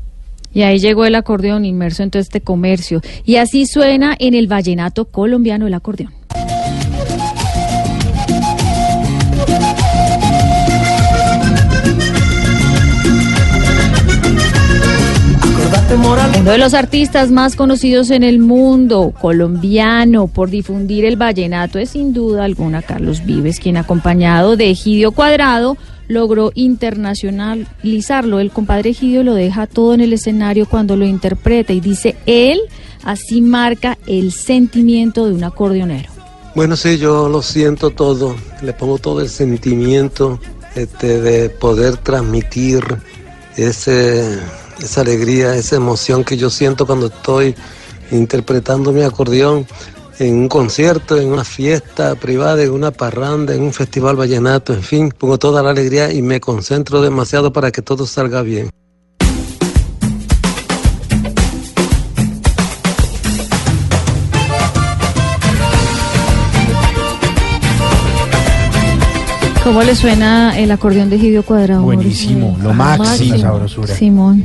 Y 0.52 0.62
ahí 0.62 0.78
llegó 0.78 1.04
el 1.04 1.14
acordeón 1.14 1.64
inmerso 1.64 2.02
en 2.02 2.11
todo 2.11 2.23
este 2.23 2.40
comercio. 2.40 3.02
Y 3.25 3.37
así 3.37 3.66
suena 3.66 4.16
en 4.18 4.35
el 4.35 4.47
vallenato 4.47 5.04
colombiano 5.04 5.66
el 5.66 5.75
acordeón. 5.75 6.15
Uno 15.88 16.50
de 16.50 16.59
los 16.59 16.75
artistas 16.75 17.31
más 17.31 17.55
conocidos 17.55 18.11
en 18.11 18.25
el 18.25 18.40
mundo, 18.40 19.14
colombiano, 19.21 20.26
por 20.26 20.50
difundir 20.50 21.05
el 21.05 21.16
vallenato 21.16 21.78
es 21.78 21.90
sin 21.90 22.12
duda 22.12 22.45
alguna 22.45 22.83
Carlos 22.83 23.25
Vives, 23.25 23.61
quien 23.61 23.76
acompañado 23.76 24.57
de 24.57 24.71
Egidio 24.71 25.12
Cuadrado 25.12 25.76
logró 26.09 26.50
internacionalizarlo. 26.55 28.40
El 28.40 28.50
compadre 28.50 28.90
Egidio 28.90 29.23
lo 29.23 29.35
deja 29.35 29.69
todo 29.69 29.95
en 29.95 30.00
el 30.00 30.12
escenario 30.12 30.66
cuando 30.66 30.97
lo 30.97 31.07
interpreta 31.07 31.73
y 31.73 31.81
dice, 31.81 32.16
él 32.26 32.61
así 33.05 33.40
marca 33.40 33.97
el 34.07 34.33
sentimiento 34.33 35.26
de 35.26 35.35
un 35.35 35.45
acordeonero. 35.45 36.11
Bueno, 36.57 36.75
sí, 36.76 36.99
yo 36.99 37.28
lo 37.28 37.43
siento 37.43 37.90
todo, 37.90 38.35
le 38.61 38.73
pongo 38.73 38.99
todo 38.99 39.21
el 39.21 39.28
sentimiento 39.28 40.40
este, 40.75 41.21
de 41.21 41.49
poder 41.49 41.97
transmitir 41.99 42.83
ese 43.57 44.38
esa 44.80 45.00
alegría, 45.00 45.54
esa 45.54 45.76
emoción 45.76 46.25
que 46.25 46.37
yo 46.37 46.50
siento 46.50 46.87
cuando 46.87 47.06
estoy 47.06 47.54
interpretando 48.11 48.92
mi 48.92 49.02
acordeón 49.02 49.66
en 50.18 50.35
un 50.35 50.49
concierto, 50.49 51.18
en 51.18 51.28
una 51.28 51.45
fiesta 51.45 52.14
privada, 52.14 52.62
en 52.62 52.71
una 52.71 52.90
parranda, 52.90 53.54
en 53.54 53.62
un 53.62 53.73
festival 53.73 54.16
vallenato, 54.16 54.73
en 54.73 54.83
fin, 54.83 55.11
pongo 55.11 55.38
toda 55.38 55.62
la 55.62 55.71
alegría 55.71 56.12
y 56.12 56.23
me 56.23 56.40
concentro 56.40 57.02
demasiado 57.02 57.52
para 57.52 57.71
que 57.71 57.83
todo 57.83 58.06
salga 58.06 58.42
bien. 58.42 58.71
¿Cómo 69.66 69.82
le 69.82 69.96
suena 69.96 70.56
el 70.56 70.70
acordeón 70.70 71.11
de 71.11 71.18
Gidio 71.18 71.42
Cuadrado? 71.42 71.82
Buenísimo, 71.82 72.56
lo 72.62 72.73
máximo. 72.73 73.37
sabrosura. 73.37 73.92
Simón. 73.92 74.44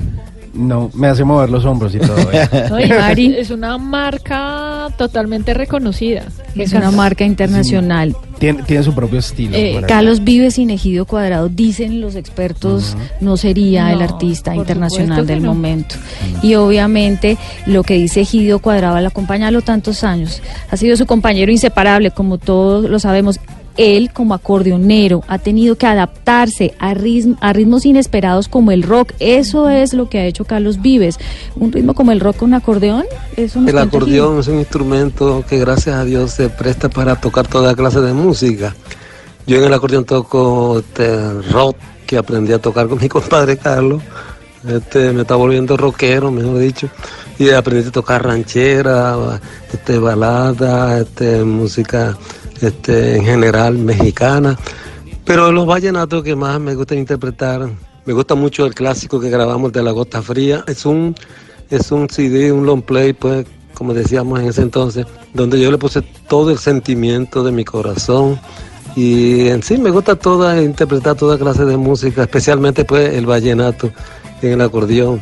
No, 0.52 0.90
me 0.96 1.10
hace 1.10 1.24
mover 1.24 1.52
los 1.52 1.64
hombros 1.64 1.94
y 1.94 2.00
todo. 2.00 2.18
¿eh? 2.34 2.50
Oye, 2.72 2.88
Mari, 2.88 3.36
Es 3.38 3.52
una 3.52 3.78
marca 3.78 4.88
totalmente 4.98 5.54
reconocida. 5.54 6.24
es 6.56 6.74
una 6.74 6.90
marca 6.90 7.24
internacional. 7.24 8.16
tiene, 8.40 8.64
tiene 8.64 8.82
su 8.82 8.96
propio 8.96 9.20
estilo. 9.20 9.56
Eh. 9.56 9.84
Carlos 9.88 10.24
Vives 10.24 10.56
sin 10.56 10.72
Egidio 10.72 11.06
Cuadrado, 11.06 11.50
dicen 11.50 12.02
los 12.02 12.16
expertos, 12.16 12.98
no 13.20 13.38
sería 13.38 13.94
el 13.94 14.02
artista 14.02 14.56
internacional 14.56 15.28
del 15.28 15.44
no. 15.44 15.54
momento. 15.54 15.98
Y 16.42 16.56
obviamente 16.56 17.38
lo 17.68 17.84
que 17.84 17.94
dice 17.94 18.22
Egidio 18.22 18.58
Cuadrado 18.58 18.96
al 18.96 19.06
acompañarlo 19.06 19.62
tantos 19.62 20.04
años, 20.04 20.42
ha 20.72 20.78
sido 20.78 20.98
su 20.98 21.06
compañero 21.06 21.52
inseparable, 21.52 22.10
como 22.10 22.40
todos 22.40 22.90
lo 22.90 22.98
sabemos. 22.98 23.40
Él, 23.78 24.12
como 24.14 24.34
acordeonero, 24.34 25.24
ha 25.28 25.38
tenido 25.40 25.76
que 25.78 25.86
adaptarse 25.88 26.74
a, 26.80 26.94
ritm- 26.94 27.38
a 27.42 27.54
ritmos 27.54 27.86
inesperados 27.86 28.48
como 28.48 28.72
el 28.72 28.84
rock. 28.84 29.14
Eso 29.20 29.70
es 29.70 29.94
lo 29.94 30.10
que 30.10 30.20
ha 30.20 30.26
hecho 30.26 30.46
Carlos 30.46 30.82
Vives. 30.82 31.18
Un 31.56 31.72
ritmo 31.72 31.94
como 31.94 32.12
el 32.12 32.20
rock 32.20 32.38
con 32.38 32.54
acordeón. 32.54 33.06
Eso 33.38 33.60
El 33.66 33.78
acordeón 33.78 34.40
es 34.40 34.48
un 34.48 34.60
instrumento 34.60 35.44
que 35.48 35.58
gracias 35.60 35.96
a 35.96 36.04
Dios 36.04 36.32
se 36.32 36.50
presta 36.50 36.90
para 36.90 37.16
tocar 37.16 37.48
toda 37.48 37.76
clase 37.76 38.02
de 38.02 38.14
música. 38.14 38.76
Yo 39.48 39.58
en 39.58 39.64
el 39.64 39.74
acordeón 39.74 40.06
toco 40.06 40.80
este, 40.80 41.42
rock 41.52 41.78
que 42.06 42.18
aprendí 42.18 42.54
a 42.54 42.60
tocar 42.60 42.88
con 42.88 43.00
mi 43.00 43.08
compadre 43.10 43.58
Carlos. 43.58 44.02
Este, 44.68 45.12
me 45.12 45.22
está 45.22 45.36
volviendo 45.36 45.76
rockero, 45.78 46.30
mejor 46.30 46.60
dicho. 46.60 46.90
Y 47.40 47.50
aprendí 47.50 47.88
a 47.88 47.92
tocar 47.92 48.24
ranchera, 48.24 49.40
este, 49.74 49.98
balada, 49.98 51.00
este, 51.00 51.44
música 51.44 52.16
este, 52.62 53.18
en 53.18 53.26
general 53.26 53.78
mexicana. 53.78 54.58
Pero 55.26 55.52
los 55.52 55.66
vallenatos 55.66 56.24
que 56.24 56.36
más 56.36 56.60
me 56.60 56.76
gusta 56.76 56.96
interpretar, 56.96 57.70
me 58.06 58.14
gusta 58.14 58.36
mucho 58.36 58.66
el 58.66 58.74
clásico 58.74 59.20
que 59.20 59.30
grabamos 59.30 59.72
de 59.72 59.84
La 59.84 59.92
Gota 59.92 60.22
Fría. 60.22 60.64
Es 60.68 60.86
un, 60.86 61.16
es 61.70 61.92
un 61.92 62.10
CD, 62.10 62.52
un 62.52 62.66
long 62.66 62.82
play, 62.82 63.14
pues, 63.14 63.46
como 63.74 63.94
decíamos 63.94 64.40
en 64.40 64.48
ese 64.48 64.62
entonces, 64.62 65.06
donde 65.34 65.60
yo 65.60 65.72
le 65.72 65.78
puse 65.78 66.02
todo 66.28 66.52
el 66.52 66.58
sentimiento 66.58 67.44
de 67.44 67.52
mi 67.52 67.64
corazón. 67.64 68.40
Y 68.96 69.48
en 69.48 69.64
sí 69.64 69.78
me 69.78 69.90
gusta 69.90 70.16
toda, 70.16 70.62
interpretar 70.62 71.16
toda 71.16 71.38
clase 71.38 71.66
de 71.66 71.78
música, 71.78 72.24
especialmente 72.24 72.84
pues 72.84 73.14
el 73.14 73.26
vallenato 73.26 73.92
en 74.42 74.54
el 74.54 74.62
acordeón. 74.62 75.22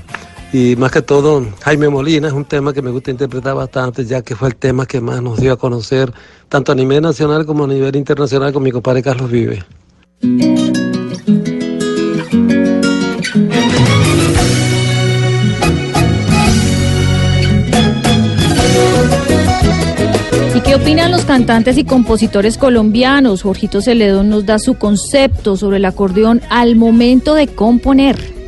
Y 0.52 0.76
más 0.78 0.92
que 0.92 1.04
todo, 1.04 1.46
Jaime 1.62 1.90
Molina 1.90 2.28
es 2.28 2.34
un 2.34 2.46
tema 2.46 2.74
que 2.74 2.82
me 2.82 2.90
gusta 2.90 3.12
interpretar 3.12 3.54
bastante, 3.54 4.04
ya 4.04 4.24
que 4.24 4.36
fue 4.36 4.48
el 4.48 4.56
tema 4.56 4.88
que 4.88 5.00
más 5.00 5.22
nos 5.22 5.40
dio 5.40 5.54
a 5.54 5.58
conocer, 5.58 6.12
tanto 6.48 6.72
a 6.72 6.76
nivel 6.76 7.04
nacional 7.04 7.46
como 7.46 7.66
a 7.66 7.68
nivel 7.68 7.96
internacional, 7.96 8.52
con 8.52 8.64
mi 8.64 8.72
compadre 8.72 9.04
Carlos 9.04 9.30
Vive. 9.30 9.64
¿Y 20.56 20.62
qué 20.62 20.74
opinan 20.74 21.12
los 21.12 21.26
cantantes 21.26 21.78
y 21.78 21.84
compositores 21.84 22.58
colombianos? 22.58 23.44
Jorgito 23.44 23.82
Celedón 23.84 24.30
nos 24.30 24.48
da 24.48 24.58
su 24.58 24.80
concepto 24.80 25.58
sobre 25.58 25.78
el 25.78 25.86
acordeón 25.86 26.42
al 26.50 26.76
momento 26.76 27.36
de 27.36 27.48
componer. 27.48 28.40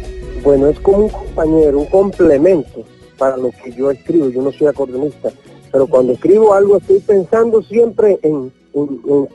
Bueno, 0.43 0.69
es 0.69 0.79
como 0.79 1.05
un 1.05 1.11
un 1.49 1.85
complemento 1.85 2.83
para 3.17 3.37
lo 3.37 3.51
que 3.51 3.71
yo 3.71 3.91
escribo. 3.91 4.29
Yo 4.29 4.41
no 4.41 4.51
soy 4.51 4.67
acordeonista, 4.67 5.29
pero 5.71 5.87
cuando 5.87 6.13
escribo 6.13 6.53
algo 6.53 6.77
estoy 6.77 6.99
pensando 6.99 7.61
siempre 7.61 8.19
en, 8.23 8.51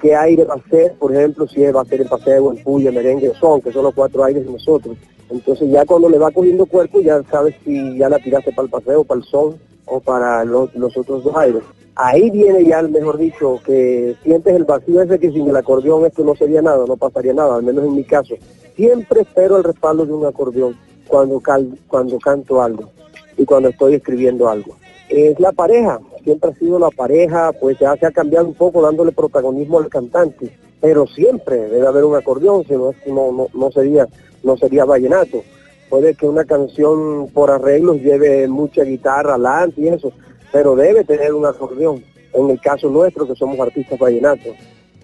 qué 0.00 0.14
aire 0.14 0.44
va 0.44 0.54
a 0.54 0.70
ser, 0.70 0.94
por 0.94 1.14
ejemplo, 1.14 1.46
si 1.46 1.62
va 1.64 1.82
a 1.82 1.84
ser 1.84 2.00
en 2.00 2.08
paseo, 2.08 2.52
en 2.52 2.62
puya, 2.62 2.90
merengue 2.90 3.32
son, 3.38 3.60
que 3.60 3.72
son 3.72 3.84
los 3.84 3.94
cuatro 3.94 4.24
aires 4.24 4.44
de 4.44 4.52
nosotros. 4.52 4.96
Entonces 5.30 5.70
ya 5.70 5.84
cuando 5.84 6.08
le 6.08 6.18
va 6.18 6.30
cogiendo 6.30 6.66
cuerpo 6.66 7.00
ya 7.00 7.22
sabes 7.30 7.54
si 7.64 7.98
ya 7.98 8.08
la 8.08 8.18
tiraste 8.18 8.52
para 8.52 8.64
el 8.64 8.70
paseo, 8.70 9.04
para 9.04 9.20
el 9.20 9.26
son 9.26 9.56
o 9.84 10.00
para 10.00 10.44
los, 10.44 10.74
los 10.74 10.96
otros 10.96 11.24
dos 11.24 11.36
aires. 11.36 11.62
Ahí 11.96 12.30
viene 12.30 12.64
ya, 12.64 12.82
mejor 12.82 13.16
dicho, 13.16 13.58
que 13.64 14.16
sientes 14.22 14.54
el 14.54 14.64
vacío 14.64 15.00
ese 15.02 15.18
que 15.18 15.30
sin 15.30 15.48
el 15.48 15.56
acordeón 15.56 16.04
esto 16.04 16.24
no 16.24 16.34
sería 16.34 16.60
nada, 16.60 16.84
no 16.86 16.96
pasaría 16.96 17.32
nada, 17.32 17.56
al 17.56 17.62
menos 17.62 17.84
en 17.84 17.94
mi 17.94 18.04
caso. 18.04 18.34
Siempre 18.74 19.22
espero 19.22 19.56
el 19.56 19.64
respaldo 19.64 20.04
de 20.04 20.12
un 20.12 20.26
acordeón 20.26 20.76
cuando, 21.08 21.40
cal- 21.40 21.78
cuando 21.88 22.18
canto 22.18 22.62
algo 22.62 22.90
y 23.36 23.44
cuando 23.44 23.68
estoy 23.68 23.94
escribiendo 23.94 24.48
algo. 24.48 24.76
Es 25.08 25.38
la 25.38 25.52
pareja, 25.52 26.00
siempre 26.24 26.50
ha 26.50 26.54
sido 26.54 26.78
la 26.78 26.90
pareja, 26.90 27.52
pues 27.52 27.78
se 27.78 27.86
ha 27.86 27.96
cambiado 28.10 28.46
un 28.46 28.54
poco 28.54 28.82
dándole 28.82 29.12
protagonismo 29.12 29.78
al 29.78 29.88
cantante, 29.88 30.50
pero 30.80 31.06
siempre 31.06 31.56
debe 31.68 31.86
haber 31.86 32.04
un 32.04 32.16
acordeón, 32.16 32.64
si 32.64 32.72
no, 32.72 32.92
no, 33.06 33.46
no, 33.52 33.70
sería, 33.70 34.06
no 34.42 34.56
sería 34.56 34.84
vallenato. 34.84 35.42
Puede 35.88 36.14
que 36.14 36.26
una 36.26 36.44
canción 36.44 37.28
por 37.32 37.50
arreglos 37.50 37.98
lleve 38.00 38.48
mucha 38.48 38.82
guitarra 38.82 39.34
adelante 39.34 39.80
y 39.82 39.88
eso, 39.88 40.12
pero 40.52 40.74
debe 40.74 41.04
tener 41.04 41.32
un 41.32 41.46
acordeón. 41.46 42.02
En 42.32 42.50
el 42.50 42.60
caso 42.60 42.90
nuestro, 42.90 43.26
que 43.26 43.36
somos 43.36 43.58
artistas 43.60 43.98
vallenatos, 43.98 44.54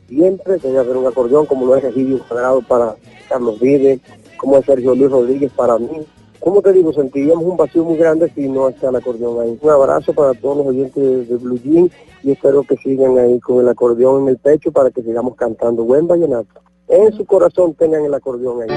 siempre 0.09 0.57
debe 0.59 0.79
haber 0.79 0.97
un 0.97 1.07
acordeón, 1.07 1.47
como 1.47 1.65
lo 1.67 1.77
es 1.77 1.85
Egidio 1.85 2.19
Cuadrado 2.27 2.61
para 2.63 2.97
Carlos 3.29 3.61
Vive, 3.61 4.01
como 4.43 4.59
es 4.59 4.67
Sergio 4.67 4.95
Luis 4.97 5.09
Rodríguez 5.09 5.53
para 5.55 5.79
mí. 5.79 6.05
Como 6.41 6.61
te 6.61 6.73
digo, 6.73 6.93
sentiríamos 6.93 7.45
un 7.45 7.57
vacío 7.57 7.85
muy 7.85 7.97
grande 7.97 8.29
si 8.35 8.49
no 8.49 8.69
está 8.69 8.89
el 8.89 8.97
acordeón 8.97 9.41
ahí. 9.41 9.57
Un 9.63 9.71
abrazo 9.71 10.13
para 10.13 10.35
todos 10.35 10.57
los 10.57 10.67
oyentes 10.67 11.29
de, 11.29 11.37
Blue 11.37 11.61
Jean 11.63 11.89
y 12.25 12.33
espero 12.33 12.65
que 12.65 12.77
sigan 12.79 13.17
ahí 13.19 13.39
con 13.39 13.61
el 13.61 13.69
acordeón 13.69 14.23
en 14.23 14.31
el 14.31 14.39
pecho 14.39 14.73
para 14.73 14.91
que 14.91 15.01
sigamos 15.01 15.37
cantando 15.37 15.85
buen 15.85 16.09
vallenato. 16.09 16.61
en 16.89 17.13
su 17.13 17.25
corazón 17.25 17.75
tengan 17.75 18.05
el 18.05 18.13
acordeón 18.15 18.63
ahí. 18.63 18.69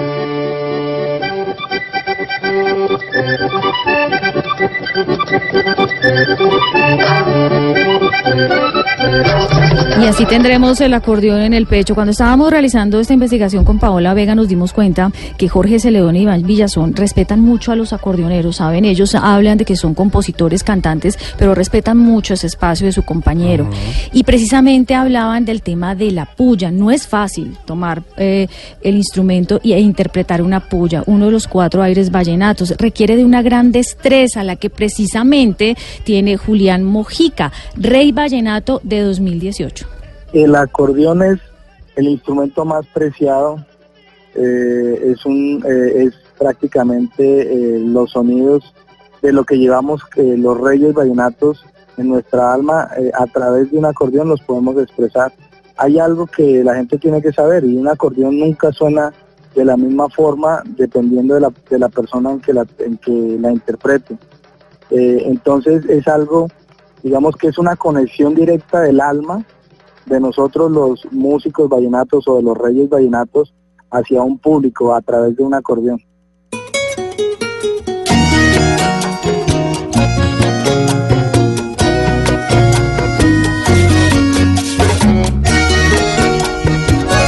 Y 10.01 10.07
así 10.07 10.25
tendremos 10.25 10.81
el 10.81 10.93
acordeón 10.93 11.41
en 11.41 11.53
el 11.53 11.67
pecho. 11.67 11.95
Cuando 11.95 12.11
estábamos 12.11 12.51
realizando 12.51 12.99
esta 12.99 13.13
investigación 13.13 13.63
con 13.63 13.79
Paola 13.79 14.13
Vega 14.13 14.35
nos 14.35 14.47
dimos 14.49 14.73
cuenta 14.73 15.11
que 15.37 15.47
Jorge 15.47 15.79
Celedón 15.79 16.15
y 16.17 16.23
Iván 16.23 16.43
Villazón 16.43 16.93
respetan 16.95 17.39
mucho 17.41 17.71
a 17.71 17.75
los 17.75 17.93
acordeoneros, 17.93 18.57
¿saben? 18.57 18.83
Ellos 18.85 19.15
hablan 19.15 19.57
de 19.57 19.65
que 19.65 19.75
son 19.75 19.93
compositores, 19.93 20.63
cantantes, 20.63 21.17
pero 21.37 21.55
respetan 21.55 21.97
mucho 21.97 22.33
ese 22.33 22.47
espacio 22.47 22.85
de 22.87 22.91
su 22.91 23.03
compañero. 23.03 23.69
Y 24.11 24.23
precisamente 24.23 24.95
hablaban 24.95 25.45
del 25.45 25.61
tema 25.61 25.95
de 25.95 26.11
la 26.11 26.25
puya. 26.25 26.71
No 26.71 26.91
es 26.91 27.07
fácil 27.07 27.55
tomar 27.65 28.03
eh, 28.17 28.47
el 28.81 28.95
instrumento 28.97 29.59
y- 29.63 29.73
e 29.73 29.79
interpretar 29.79 30.41
una 30.41 30.59
puya, 30.69 31.03
uno 31.05 31.25
de 31.27 31.31
los 31.31 31.47
cuatro 31.47 31.81
aires 31.81 32.11
vallenatos. 32.11 32.73
Requiere 32.77 33.15
de 33.15 33.23
una 33.25 33.41
gran 33.41 33.71
destreza, 33.71 34.43
la 34.43 34.55
que 34.57 34.69
precisamente 34.69 35.75
tiene 36.03 36.35
Julián 36.37 36.83
Mojica, 36.83 37.51
rey 37.77 38.11
vallenato 38.11 38.81
de 38.83 39.01
2018. 39.01 39.84
El 40.33 40.55
acordeón 40.55 41.21
es 41.21 41.39
el 41.95 42.07
instrumento 42.07 42.65
más 42.65 42.85
preciado, 42.87 43.57
eh, 44.35 45.13
es, 45.13 45.25
un, 45.25 45.63
eh, 45.65 46.03
es 46.03 46.13
prácticamente 46.37 47.23
eh, 47.23 47.79
los 47.79 48.11
sonidos 48.11 48.73
de 49.21 49.31
lo 49.31 49.45
que 49.45 49.57
llevamos 49.57 50.01
los 50.17 50.59
reyes 50.59 50.93
vallenatos 50.93 51.65
en 51.97 52.09
nuestra 52.09 52.53
alma, 52.53 52.89
a 53.13 53.25
través 53.27 53.71
de 53.71 53.77
un 53.77 53.85
acordeón 53.85 54.27
los 54.27 54.41
podemos 54.41 54.77
expresar. 54.77 55.33
Hay 55.77 55.97
algo 55.97 56.27
que 56.27 56.63
la 56.63 56.75
gente 56.75 56.99
tiene 56.99 57.21
que 57.21 57.31
saber 57.31 57.63
y 57.63 57.75
un 57.77 57.87
acordeón 57.87 58.37
nunca 58.37 58.71
suena 58.71 59.13
de 59.55 59.65
la 59.65 59.77
misma 59.77 60.09
forma 60.09 60.61
dependiendo 60.77 61.33
de 61.35 61.41
la, 61.41 61.51
de 61.69 61.79
la 61.79 61.89
persona 61.89 62.31
en 62.31 62.41
que 62.41 62.53
la, 62.53 62.67
en 62.79 62.97
que 62.97 63.37
la 63.39 63.51
interprete. 63.51 64.15
Entonces 64.91 65.85
es 65.85 66.07
algo, 66.07 66.47
digamos 67.01 67.35
que 67.37 67.47
es 67.47 67.57
una 67.57 67.75
conexión 67.75 68.35
directa 68.35 68.81
del 68.81 69.01
alma 69.01 69.43
de 70.05 70.19
nosotros 70.19 70.71
los 70.71 71.07
músicos 71.11 71.69
vallenatos 71.69 72.27
o 72.27 72.37
de 72.37 72.43
los 72.43 72.57
reyes 72.57 72.89
vallenatos 72.89 73.53
hacia 73.91 74.21
un 74.21 74.37
público 74.37 74.93
a 74.93 75.01
través 75.01 75.35
de 75.35 75.43
un 75.43 75.53
acordeón. 75.53 76.01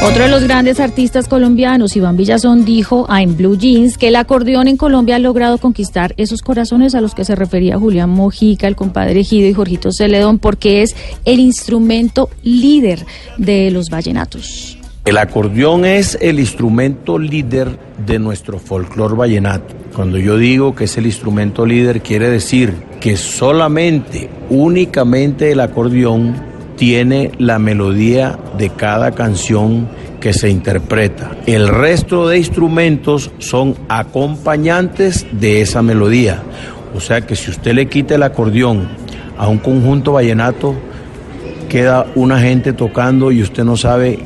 Otro 0.07 0.23
de 0.23 0.29
los 0.29 0.43
grandes 0.43 0.79
artistas 0.79 1.27
colombianos, 1.27 1.97
Iván 1.97 2.15
Villazón, 2.15 2.63
dijo 2.63 3.05
a 3.09 3.21
En 3.21 3.35
Blue 3.35 3.57
Jeans 3.57 3.97
que 3.97 4.07
el 4.07 4.15
acordeón 4.15 4.69
en 4.69 4.77
Colombia 4.77 5.17
ha 5.17 5.19
logrado 5.19 5.57
conquistar 5.57 6.13
esos 6.15 6.41
corazones 6.41 6.95
a 6.95 7.01
los 7.01 7.13
que 7.13 7.25
se 7.25 7.35
refería 7.35 7.77
Julián 7.77 8.11
Mojica, 8.11 8.67
el 8.67 8.77
compadre 8.77 9.25
Gido 9.25 9.49
y 9.49 9.53
Jorgito 9.53 9.91
Celedón, 9.91 10.39
porque 10.39 10.81
es 10.81 10.95
el 11.25 11.41
instrumento 11.41 12.29
líder 12.41 13.05
de 13.37 13.69
los 13.69 13.89
vallenatos. 13.89 14.77
El 15.03 15.17
acordeón 15.17 15.83
es 15.83 16.17
el 16.21 16.39
instrumento 16.39 17.19
líder 17.19 17.77
de 18.05 18.17
nuestro 18.17 18.59
folclor 18.59 19.17
vallenato. 19.17 19.75
Cuando 19.93 20.17
yo 20.17 20.37
digo 20.37 20.73
que 20.73 20.85
es 20.85 20.97
el 20.97 21.05
instrumento 21.05 21.65
líder, 21.65 21.99
quiere 21.99 22.29
decir 22.29 22.73
que 23.01 23.17
solamente, 23.17 24.29
únicamente 24.49 25.51
el 25.51 25.59
acordeón 25.59 26.56
tiene 26.77 27.31
la 27.39 27.59
melodía 27.59 28.39
de 28.57 28.69
cada 28.69 29.11
canción 29.11 29.89
que 30.21 30.31
se 30.31 30.49
interpreta. 30.49 31.31
El 31.45 31.67
resto 31.67 32.27
de 32.29 32.37
instrumentos 32.37 33.31
son 33.39 33.75
acompañantes 33.89 35.25
de 35.31 35.61
esa 35.61 35.81
melodía. 35.81 36.41
O 36.95 37.01
sea 37.01 37.21
que 37.21 37.35
si 37.35 37.51
usted 37.51 37.73
le 37.73 37.87
quita 37.87 38.15
el 38.15 38.23
acordeón 38.23 38.87
a 39.37 39.47
un 39.47 39.57
conjunto 39.57 40.13
vallenato, 40.13 40.75
queda 41.67 42.05
una 42.15 42.39
gente 42.39 42.73
tocando 42.73 43.31
y 43.31 43.41
usted 43.41 43.63
no 43.65 43.75
sabe 43.75 44.19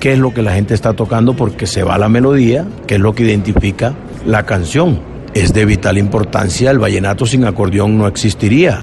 qué 0.00 0.14
es 0.14 0.18
lo 0.18 0.32
que 0.32 0.42
la 0.42 0.52
gente 0.52 0.74
está 0.74 0.94
tocando 0.94 1.34
porque 1.34 1.66
se 1.66 1.82
va 1.82 1.98
la 1.98 2.08
melodía, 2.08 2.64
que 2.86 2.94
es 2.94 3.00
lo 3.00 3.14
que 3.14 3.24
identifica 3.24 3.94
la 4.24 4.44
canción. 4.44 5.00
Es 5.34 5.52
de 5.52 5.66
vital 5.66 5.98
importancia, 5.98 6.70
el 6.70 6.78
vallenato 6.78 7.26
sin 7.26 7.44
acordeón 7.44 7.98
no 7.98 8.06
existiría. 8.06 8.80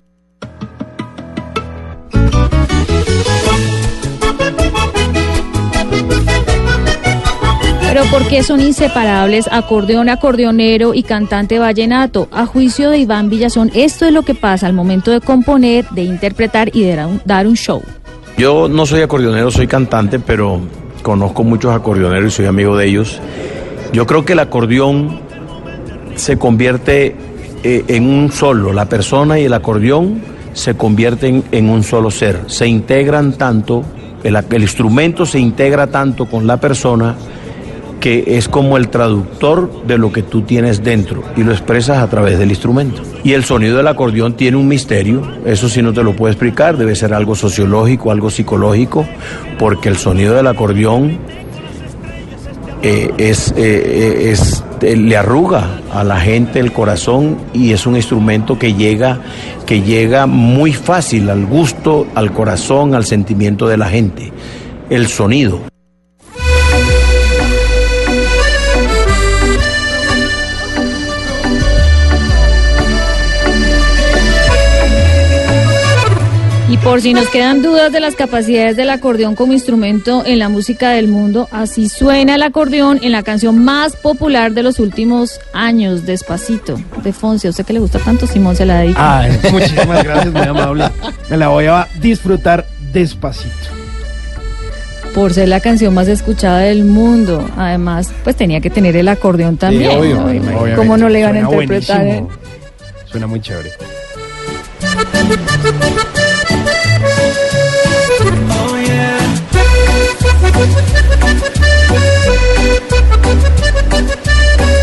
Pero 8.04 8.20
¿por 8.20 8.28
qué 8.28 8.44
son 8.44 8.60
inseparables 8.60 9.48
acordeón, 9.50 10.10
acordeonero 10.10 10.94
y 10.94 11.04
cantante 11.04 11.58
vallenato? 11.58 12.28
A 12.32 12.46
juicio 12.46 12.90
de 12.90 12.98
Iván 12.98 13.30
Villazón, 13.30 13.72
esto 13.74 14.06
es 14.06 14.12
lo 14.12 14.24
que 14.24 14.36
pasa 14.36 14.68
al 14.68 14.74
momento 14.74 15.12
de 15.12 15.22
componer, 15.22 15.88
de 15.92 16.04
interpretar 16.04 16.76
y 16.76 16.84
de 16.84 16.98
dar 17.24 17.48
un, 17.48 17.56
show. 17.56 17.82
Yo 18.38 18.68
no 18.68 18.86
soy 18.86 19.02
acordeonero, 19.04 19.52
soy 19.52 19.68
cantante, 19.68 20.20
pero 20.20 20.60
conozco 21.02 21.44
muchos 21.44 21.74
acordeoneros 21.74 22.34
y 22.34 22.36
soy 22.36 22.46
amigo 22.46 22.76
de 22.76 22.88
ellos. 22.88 23.22
Yo 23.94 24.06
creo 24.06 24.26
que 24.26 24.34
el 24.34 24.40
acordeón 24.40 25.22
se 26.16 26.38
convierte 26.38 27.16
eh, 27.64 27.86
en 27.88 28.06
un 28.06 28.32
solo, 28.34 28.74
la 28.74 28.90
persona 28.90 29.40
y 29.40 29.46
el 29.46 29.54
acordeón 29.54 30.22
se 30.52 30.76
convierten 30.76 31.44
en 31.52 31.70
un 31.70 31.84
solo 31.84 32.12
ser, 32.12 32.42
se 32.48 32.68
integran 32.68 33.34
tanto, 33.34 33.84
el 34.24 34.62
instrumento 34.62 35.26
se 35.26 35.40
integra 35.40 35.88
tanto 35.88 36.26
con 36.26 36.48
la 36.48 36.58
persona 36.58 37.16
que 38.04 38.36
es 38.36 38.50
como 38.50 38.76
el 38.76 38.90
traductor 38.90 39.72
de 39.88 39.98
lo 39.98 40.12
que 40.12 40.24
tú 40.24 40.42
tienes 40.42 40.84
dentro 40.84 41.24
y 41.38 41.44
lo 41.44 41.54
expresas 41.54 42.00
a 42.00 42.10
través 42.10 42.38
del 42.38 42.50
instrumento. 42.50 43.02
Y 43.24 43.32
el 43.32 43.46
sonido 43.46 43.78
del 43.78 43.88
acordeón 43.88 44.34
tiene 44.34 44.58
un 44.58 44.68
misterio, 44.68 45.26
eso 45.46 45.70
sí 45.70 45.82
no 45.82 45.94
te 45.94 46.04
lo 46.04 46.14
puedo 46.14 46.30
explicar, 46.30 46.76
debe 46.76 46.96
ser 46.96 47.14
algo 47.14 47.34
sociológico, 47.34 48.12
algo 48.12 48.30
psicológico, 48.30 49.08
porque 49.58 49.88
el 49.88 49.96
sonido 49.96 50.36
del 50.36 50.48
acordeón 50.48 51.18
eh, 52.82 53.10
es, 53.18 53.54
eh, 53.56 54.32
es 54.32 54.66
eh, 54.82 54.98
le 54.98 55.16
arruga 55.16 55.80
a 55.94 56.04
la 56.04 56.20
gente 56.20 56.60
el 56.60 56.74
corazón 56.74 57.38
y 57.54 57.72
es 57.72 57.88
un 57.88 57.96
instrumento 57.96 58.60
que 58.60 58.74
llega 58.74 59.22
que 59.66 59.82
llega 59.82 60.26
muy 60.26 60.74
fácil 60.74 61.30
al 61.30 61.46
gusto, 61.46 62.06
al 62.16 62.34
corazón, 62.34 62.96
al 62.96 63.06
sentimiento 63.06 63.66
de 63.70 63.78
la 63.78 63.88
gente. 63.88 64.34
El 64.90 65.08
sonido. 65.08 65.73
Por 76.84 77.02
si 77.02 77.14
nos 77.14 77.30
quedan 77.30 77.62
dudas 77.62 77.92
de 77.92 78.00
las 78.00 78.16
capacidades 78.16 78.76
del 78.76 78.90
acordeón 78.90 79.36
como 79.36 79.54
instrumento 79.54 80.24
en 80.26 80.38
la 80.38 80.50
música 80.50 80.90
del 80.90 81.08
mundo, 81.08 81.48
así 81.52 81.88
suena 81.88 82.36
el 82.36 82.44
acordeón 82.44 83.00
en 83.02 83.14
la 83.14 83.24
canción 83.24 83.64
más 83.64 83.96
popular 83.96 84.52
de 84.52 84.64
los 84.64 84.80
últimos 84.80 85.40
años, 85.54 86.06
Despacito, 86.06 86.80
de 87.04 87.14
Fonse. 87.14 87.48
¿A 87.48 87.52
usted 87.52 87.66
que 87.66 87.74
le 87.74 87.80
gusta 87.80 88.00
tanto, 88.00 88.28
Simón, 88.28 88.56
se 88.56 88.66
la 88.66 88.80
dedica? 88.80 89.20
Ay, 89.20 89.40
muchísimas 89.52 90.04
gracias, 90.04 90.34
muy 90.34 90.42
amable. 90.42 90.90
Me 91.30 91.38
la 91.38 91.48
voy 91.48 91.68
a 91.68 91.88
disfrutar 92.02 92.66
despacito. 92.92 93.70
Por 95.16 95.34
ser 95.34 95.48
la 95.48 95.62
canción 95.62 95.94
más 95.94 96.08
escuchada 96.08 96.60
del 96.60 96.84
mundo. 96.84 97.48
Además, 97.56 98.12
pues 98.24 98.36
tenía 98.36 98.60
que 98.62 98.70
tener 98.70 98.98
el 98.98 99.08
acordeón 99.08 99.58
también. 99.58 99.92
Sí, 99.92 99.98
obvio, 99.98 100.16
¿no? 100.16 100.76
¿Cómo 100.76 100.98
no 100.98 101.08
le 101.08 101.20
iban 101.20 101.36
a 101.36 101.40
interpretar? 101.40 102.00
buenísimo. 102.00 102.30
Suena 103.06 103.28
muy 103.28 103.40
chévere. 103.40 103.72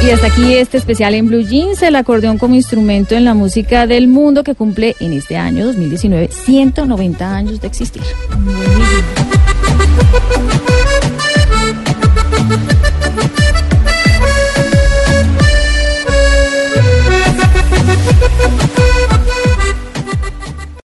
Y 0.03 0.11
hasta 0.11 0.29
aquí 0.29 0.55
este 0.55 0.79
especial 0.79 1.15
en 1.15 1.29
Blue 1.29 1.43
Jeans, 1.43 1.83
el 1.83 1.95
acordeón 1.95 2.39
como 2.39 2.55
instrumento 2.55 3.15
en 3.15 3.25
la 3.25 3.35
música 3.35 3.87
del 3.87 4.09
mundo 4.09 4.43
que 4.43 4.55
cumple 4.55 4.97
en 4.99 5.13
este 5.13 5.37
año 5.37 5.67
2019 5.67 6.31
190 6.33 7.37
años 7.37 7.61
de 7.61 7.67
existir. 7.67 8.03
Buenísimo. 8.31 10.60